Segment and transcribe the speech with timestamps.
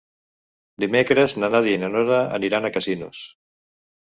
[0.83, 3.23] Dimecres na Nàdia i na Nora aniran a Casinos.